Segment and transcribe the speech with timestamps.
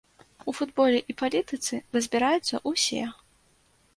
[0.51, 3.03] У футболе і палітыцы разбіраюцца ўсе.